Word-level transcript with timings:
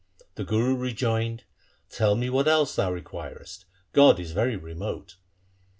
The 0.33 0.43
Guru 0.43 0.75
rejoined,' 0.77 1.43
Tell 1.95 2.15
me 2.15 2.27
what 2.31 2.47
else 2.47 2.75
thou 2.75 2.91
requirest. 2.91 3.65
God 3.93 4.19
is 4.19 4.31
very 4.31 4.55
remote.' 4.57 5.17